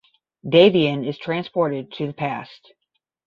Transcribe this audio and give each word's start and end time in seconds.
Davian 0.43 1.05
is 1.07 1.19
transported 1.19 1.91
to 1.91 2.07
the 2.07 2.13
past. 2.13 2.73